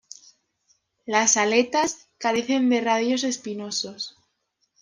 Las 1.05 1.37
aletas 1.37 2.07
carecen 2.17 2.69
de 2.71 2.81
radios 2.81 3.23
espinosos. 3.23 4.17